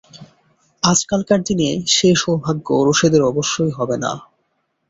[0.83, 4.11] আজকালকার দিনে সেই সৌভাগ্য রশিদের অবশ্যই হবে না।